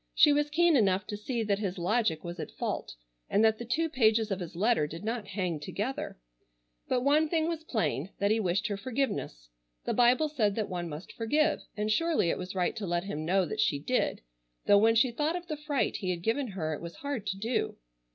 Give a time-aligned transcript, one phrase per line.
[0.15, 2.95] She was keen enough to see that his logic was at fault,
[3.29, 6.17] and that the two pages of his letter did not hang together,
[6.87, 9.49] but one thing was plain, that he wished her forgiveness.
[9.85, 13.25] The Bible said that one must forgive, and surely it was right to let him
[13.25, 14.21] know that she did,
[14.65, 17.37] though when she thought of the fright he had given her it was hard to
[17.37, 17.77] do.